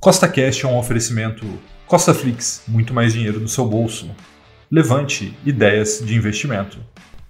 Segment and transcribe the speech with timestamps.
[0.00, 1.46] Costa Cash é um oferecimento
[1.86, 4.10] Costa Flix, muito mais dinheiro no seu bolso.
[4.70, 6.78] Levante ideias de investimento.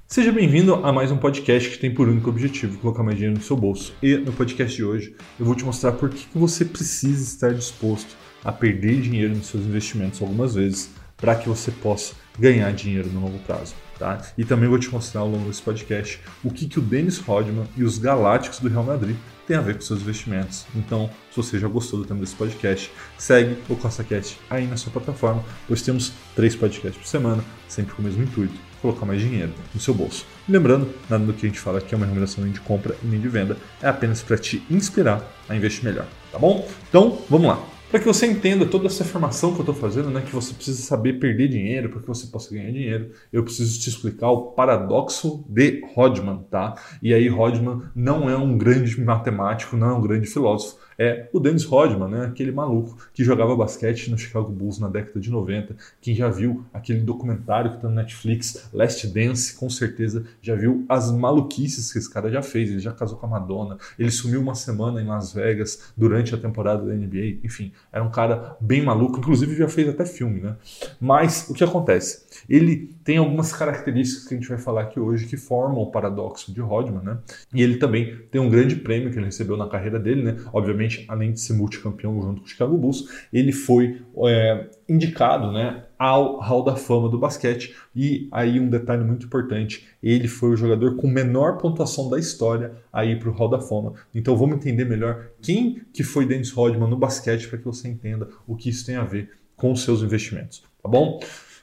[0.06, 3.42] Seja bem-vindo a mais um podcast que tem por único objetivo colocar mais dinheiro no
[3.42, 3.92] seu bolso.
[4.00, 8.14] E no podcast de hoje eu vou te mostrar por que você precisa estar disposto
[8.44, 13.20] a perder dinheiro nos seus investimentos algumas vezes para que você possa ganhar dinheiro no
[13.20, 13.74] longo prazo.
[14.00, 14.18] Tá?
[14.38, 17.66] E também vou te mostrar ao longo desse podcast o que, que o Dennis Rodman
[17.76, 19.14] e os Galácticos do Real Madrid
[19.46, 20.64] têm a ver com seus investimentos.
[20.74, 24.90] Então, se você já gostou do tema desse podcast, segue o CostaCast aí na sua
[24.90, 29.52] plataforma, pois temos três podcasts por semana, sempre com o mesmo intuito, colocar mais dinheiro
[29.74, 30.24] no seu bolso.
[30.48, 33.06] Lembrando, nada do que a gente fala aqui é uma recomendação nem de compra e
[33.06, 36.66] nem de venda, é apenas para te inspirar a investir melhor, tá bom?
[36.88, 37.69] Então, vamos lá.
[37.90, 40.80] Para que você entenda toda essa afirmação que eu estou fazendo, né, que você precisa
[40.80, 45.44] saber perder dinheiro para que você possa ganhar dinheiro, eu preciso te explicar o paradoxo
[45.48, 46.76] de Rodman, tá?
[47.02, 51.40] E aí Rodman não é um grande matemático, não é um grande filósofo, é o
[51.40, 52.26] Dennis Rodman, né?
[52.26, 55.74] aquele maluco que jogava basquete no Chicago Bulls na década de 90.
[55.98, 60.84] Quem já viu aquele documentário que está no Netflix, Last Dance, com certeza já viu
[60.90, 62.68] as maluquices que esse cara já fez.
[62.68, 66.38] Ele já casou com a Madonna, ele sumiu uma semana em Las Vegas durante a
[66.38, 67.38] temporada da NBA.
[67.42, 70.56] Enfim, era um cara bem maluco, inclusive já fez até filme, né?
[71.00, 72.26] Mas o que acontece?
[72.46, 76.54] Ele tem algumas características que a gente vai falar aqui hoje que formam o paradoxo
[76.54, 77.18] de Rodman, né?
[77.52, 80.36] E ele também tem um grande prêmio que ele recebeu na carreira dele, né?
[80.52, 85.86] Obviamente além de ser multicampeão junto com o Chicago Bulls, ele foi é, indicado né,
[85.98, 87.74] ao Hall da Fama do basquete.
[87.96, 92.74] E aí um detalhe muito importante, ele foi o jogador com menor pontuação da história
[92.92, 93.94] aí para o Hall da Fama.
[94.14, 98.28] Então vamos entender melhor quem que foi Dennis Rodman no basquete para que você entenda
[98.46, 101.18] o que isso tem a ver com os seus investimentos, tá bom?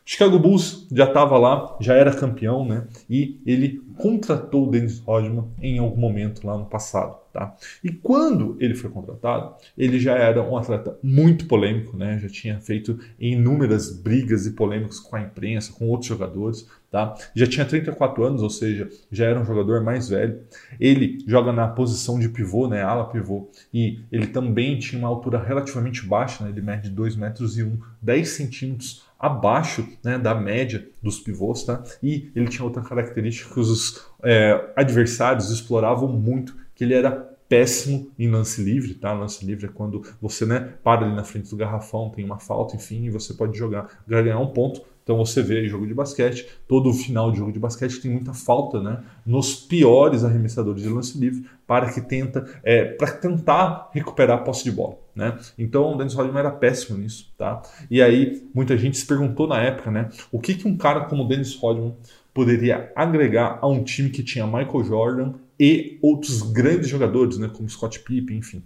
[0.10, 2.88] Chicago Bulls já estava lá, já era campeão, né?
[3.10, 7.54] E ele contratou o Dennis Rodman em algum momento lá no passado, tá?
[7.84, 12.18] E quando ele foi contratado, ele já era um atleta muito polêmico, né?
[12.20, 17.14] Já tinha feito inúmeras brigas e polêmicas com a imprensa, com outros jogadores, tá?
[17.36, 20.40] Já tinha 34 anos, ou seja, já era um jogador mais velho.
[20.80, 22.82] Ele joga na posição de pivô, né?
[22.82, 26.52] Ala pivô, e ele também tinha uma altura relativamente baixa, né?
[26.52, 31.84] Ele mede 2 metros e 1, 10 centímetros abaixo né, da média dos pivôs, tá?
[32.02, 37.12] E ele tinha outra característica que os é, adversários exploravam muito, que ele era
[37.50, 39.14] péssimo em lance livre, tá?
[39.14, 42.76] Lance livre é quando você, né, para ali na frente do garrafão, tem uma falta,
[42.76, 44.82] enfim, e você pode jogar, ganhar um ponto.
[45.08, 48.12] Então você vê em jogo de basquete, todo o final de jogo de basquete tem
[48.12, 49.02] muita falta, né?
[49.26, 54.66] Nos piores arremessadores de lance livre para que tenta, é, para tentar recuperar a posse
[54.66, 55.40] de bola, né?
[55.58, 57.62] Então o Dennis Rodman era péssimo nisso, tá?
[57.90, 60.10] E aí muita gente se perguntou na época, né?
[60.30, 61.96] O que que um cara como o Dennis Rodman
[62.34, 67.50] poderia agregar a um time que tinha Michael Jordan e outros grandes jogadores, né?
[67.52, 68.62] Como Scott Pippen, enfim.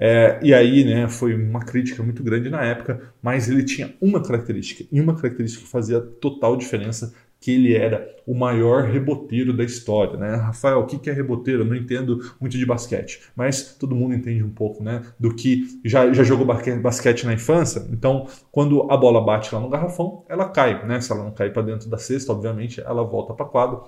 [0.00, 4.22] É, e aí, né, foi uma crítica muito grande na época, mas ele tinha uma
[4.22, 9.62] característica, e uma característica que fazia total diferença, que ele era o maior reboteiro da
[9.62, 10.34] história, né?
[10.34, 11.62] Rafael, o que é reboteiro?
[11.62, 15.02] Eu não entendo muito de basquete, mas todo mundo entende um pouco, né?
[15.18, 19.68] Do que já, já jogou basquete na infância, então quando a bola bate lá no
[19.68, 21.00] garrafão, ela cai, né?
[21.00, 23.80] Se ela não cair para dentro da cesta, obviamente, ela volta para quadra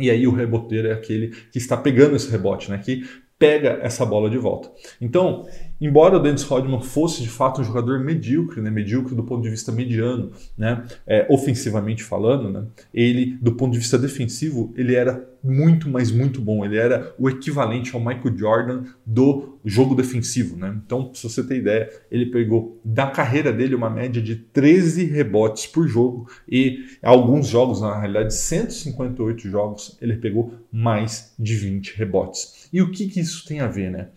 [0.00, 2.78] e aí o reboteiro é aquele que está pegando esse rebote, né?
[2.78, 3.06] Que
[3.40, 4.70] pega essa bola de volta.
[5.00, 5.46] Então,
[5.80, 9.50] embora o Dennis Rodman fosse de fato um jogador medíocre, né, medíocre do ponto de
[9.50, 15.28] vista mediano, né, é, ofensivamente falando, né, ele, do ponto de vista defensivo, ele era
[15.42, 16.64] muito, mas muito bom.
[16.64, 20.56] Ele era o equivalente ao Michael Jordan do jogo defensivo.
[20.56, 20.78] Né?
[20.84, 25.66] Então, se você ter ideia, ele pegou da carreira dele uma média de 13 rebotes
[25.66, 32.68] por jogo e alguns jogos, na realidade 158 jogos, ele pegou mais de 20 rebotes.
[32.72, 33.90] E o que, que isso tem a ver?
[33.90, 34.08] Né?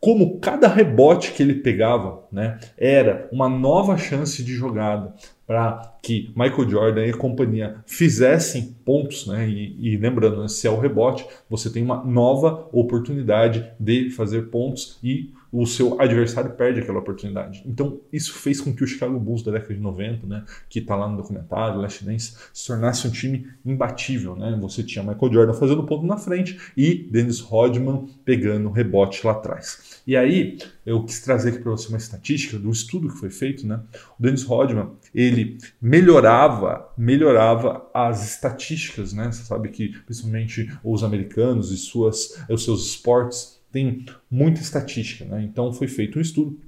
[0.00, 5.14] Como cada rebote que ele pegava né, era uma nova chance de jogada
[5.50, 9.48] para que Michael Jordan e companhia fizessem pontos, né?
[9.48, 14.42] E, e lembrando, né, se é o rebote, você tem uma nova oportunidade de fazer
[14.42, 17.62] pontos e o seu adversário perde aquela oportunidade.
[17.66, 20.94] Então, isso fez com que o Chicago Bulls da década de 90, né, que está
[20.94, 24.36] lá no documentário, Last Dance, se tornasse um time imbatível.
[24.36, 24.56] Né?
[24.60, 30.00] Você tinha Michael Jordan fazendo ponto na frente e Dennis Rodman pegando rebote lá atrás.
[30.06, 33.66] E aí, eu quis trazer aqui para você uma estatística do estudo que foi feito.
[33.66, 33.80] Né?
[34.18, 39.12] O Dennis Rodman, ele melhorava, melhorava as estatísticas.
[39.12, 39.30] Né?
[39.30, 45.24] Você sabe que, principalmente os americanos e suas, os seus esportes, tem muita estatística.
[45.24, 45.42] Né?
[45.42, 46.58] Então foi feito um estudo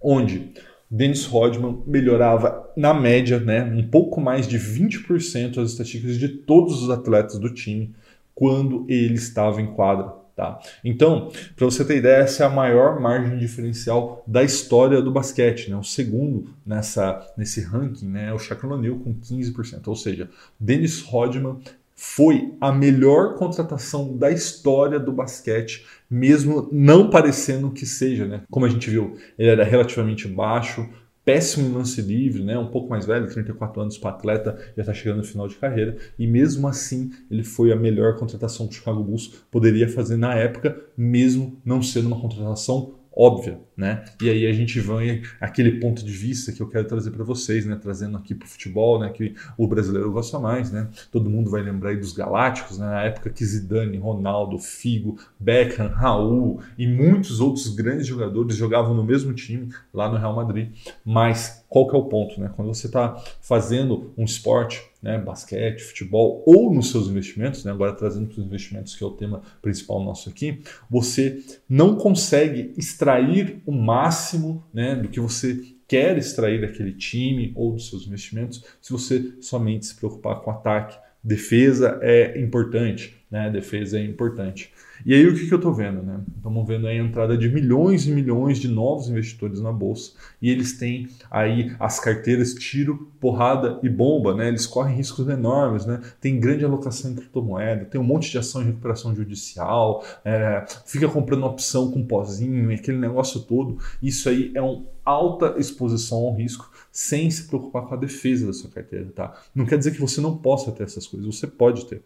[0.00, 0.52] onde
[0.90, 6.82] Dennis Rodman melhorava, na média, né, um pouco mais de 20% as estatísticas de todos
[6.82, 7.94] os atletas do time
[8.34, 10.14] quando ele estava em quadra.
[10.38, 10.56] Tá?
[10.84, 15.68] Então, para você ter ideia, essa é a maior margem diferencial da história do basquete.
[15.68, 15.76] Né?
[15.76, 19.88] O segundo nessa, nesse ranking né, é o Shaquille O'Neal com 15%.
[19.88, 20.30] Ou seja,
[20.60, 21.58] Dennis Rodman
[21.92, 28.24] foi a melhor contratação da história do basquete, mesmo não parecendo que seja.
[28.24, 28.42] Né?
[28.48, 30.88] Como a gente viu, ele era relativamente baixo,
[31.28, 32.58] péssimo em lance livre, né?
[32.58, 35.98] um pouco mais velho, 34 anos para atleta, já está chegando no final de carreira,
[36.18, 40.34] e mesmo assim ele foi a melhor contratação que o Chicago Bulls poderia fazer na
[40.34, 44.04] época, mesmo não sendo uma contratação óbvia, né?
[44.20, 47.64] E aí a gente vai aquele ponto de vista que eu quero trazer para vocês,
[47.64, 47.78] né?
[47.80, 49.08] Trazendo aqui para o futebol, né?
[49.10, 50.88] Que o brasileiro gosta mais, né?
[51.12, 52.86] Todo mundo vai lembrar aí dos Galácticos, né?
[52.86, 59.04] Na época que Zidane, Ronaldo, Figo, Beckham, Raul e muitos outros grandes jogadores jogavam no
[59.04, 60.72] mesmo time lá no Real Madrid.
[61.04, 62.50] Mas qual que é o ponto, né?
[62.56, 67.92] Quando você está fazendo um esporte né, basquete, futebol ou nos seus investimentos, né, agora
[67.92, 70.60] trazendo para os investimentos, que é o tema principal nosso aqui,
[70.90, 77.74] você não consegue extrair o máximo né, do que você quer extrair daquele time ou
[77.74, 80.98] dos seus investimentos se você somente se preocupar com ataque.
[81.22, 83.50] Defesa é importante, né?
[83.50, 84.72] Defesa é importante.
[85.04, 86.02] E aí o que, que eu estou vendo?
[86.02, 86.20] Né?
[86.36, 90.78] Estamos vendo a entrada de milhões e milhões de novos investidores na bolsa e eles
[90.78, 94.48] têm aí as carteiras tiro, porrada e bomba, né?
[94.48, 96.00] Eles correm riscos enormes, né?
[96.20, 101.08] Tem grande alocação em criptomoeda, tem um monte de ação em recuperação judicial, é, fica
[101.08, 103.78] comprando opção com pozinho, aquele negócio todo.
[104.02, 108.52] Isso aí é uma alta exposição ao risco sem se preocupar com a defesa da
[108.52, 109.40] sua carteira, tá?
[109.54, 112.02] Não quer dizer que você não possa ter essas coisas, você pode ter.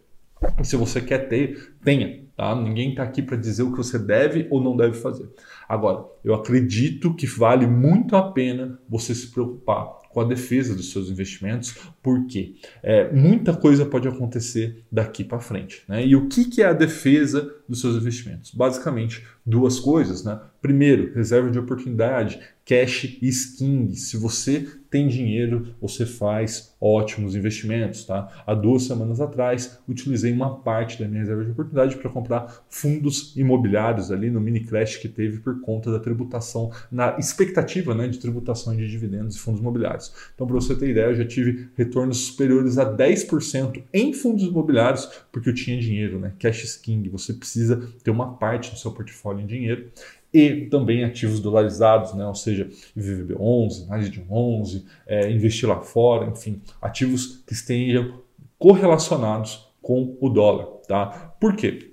[0.60, 2.22] E se você quer ter, tenha.
[2.36, 2.54] Tá?
[2.54, 5.28] Ninguém está aqui para dizer o que você deve ou não deve fazer.
[5.68, 10.90] Agora, eu acredito que vale muito a pena você se preocupar com a defesa dos
[10.92, 15.82] seus investimentos, porque é, muita coisa pode acontecer daqui para frente.
[15.88, 16.06] Né?
[16.06, 18.52] E o que, que é a defesa dos seus investimentos?
[18.54, 20.24] Basicamente, duas coisas.
[20.24, 20.38] Né?
[20.60, 23.94] Primeiro, reserva de oportunidade, cash e sking.
[23.96, 28.04] Se você tem dinheiro, você faz ótimos investimentos.
[28.04, 28.42] Tá?
[28.46, 33.34] Há duas semanas atrás, utilizei uma parte da minha reserva de oportunidade para comprar fundos
[33.36, 38.18] imobiliários ali no mini crash que teve por conta da tributação, na expectativa né, de
[38.18, 40.01] tributação de dividendos e fundos imobiliários.
[40.34, 45.08] Então, para você ter ideia, eu já tive retornos superiores a 10% em fundos imobiliários
[45.30, 46.32] porque eu tinha dinheiro, né?
[46.38, 47.08] Cash sking.
[47.10, 49.90] Você precisa ter uma parte do seu portfólio em dinheiro
[50.32, 52.26] e também ativos dolarizados, né?
[52.26, 58.22] ou seja, VVB11, mais de 11, é, investir lá fora, enfim, ativos que estejam
[58.58, 60.66] correlacionados com o dólar.
[60.88, 61.34] Tá?
[61.38, 61.90] Por quê?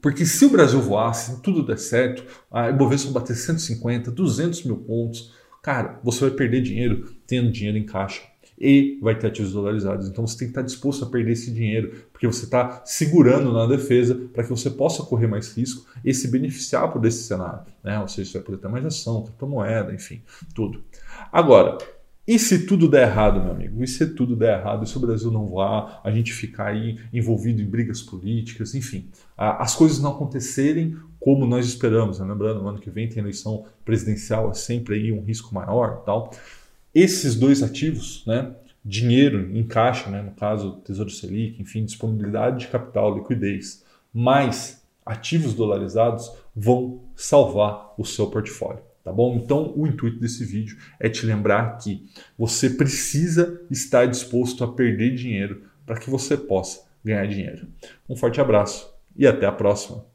[0.00, 5.32] Porque se o Brasil voasse, tudo der certo, a Ibovespa bater 150, 200 mil pontos,
[5.62, 8.20] cara, você vai perder dinheiro tendo dinheiro em caixa
[8.60, 10.08] e vai ter ativos dolarizados.
[10.08, 13.66] Então você tem que estar disposto a perder esse dinheiro, porque você está segurando na
[13.66, 17.64] defesa para que você possa correr mais risco e se beneficiar por esse cenário.
[17.82, 17.98] Né?
[17.98, 20.22] Ou seja, você vai poder ter mais ação, criptomoeda, enfim,
[20.54, 20.84] tudo.
[21.32, 21.78] Agora,
[22.26, 23.82] e se tudo der errado, meu amigo?
[23.82, 24.84] E se tudo der errado?
[24.84, 29.08] E se o Brasil não voar, a gente ficar aí envolvido em brigas políticas, enfim,
[29.36, 32.18] as coisas não acontecerem como nós esperamos.
[32.18, 32.26] Né?
[32.26, 36.32] Lembrando, no ano que vem tem eleição presidencial, é sempre aí um risco maior tal.
[36.94, 38.52] Esses dois ativos, né,
[38.84, 45.54] dinheiro em caixa, né, no caso Tesouro Selic, enfim, disponibilidade de capital, liquidez, mais ativos
[45.54, 48.82] dolarizados vão salvar o seu portfólio.
[49.04, 49.36] Tá bom?
[49.36, 52.06] Então, o intuito desse vídeo é te lembrar que
[52.38, 57.66] você precisa estar disposto a perder dinheiro para que você possa ganhar dinheiro.
[58.08, 60.11] Um forte abraço e até a próxima.